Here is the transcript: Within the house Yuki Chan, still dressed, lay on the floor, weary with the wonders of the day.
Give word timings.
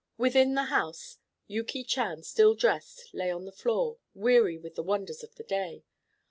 Within 0.17 0.55
the 0.55 0.63
house 0.63 1.19
Yuki 1.45 1.83
Chan, 1.83 2.23
still 2.23 2.55
dressed, 2.55 3.09
lay 3.13 3.29
on 3.29 3.45
the 3.45 3.51
floor, 3.51 3.99
weary 4.15 4.57
with 4.57 4.73
the 4.73 4.81
wonders 4.81 5.21
of 5.21 5.35
the 5.35 5.43
day. 5.43 5.83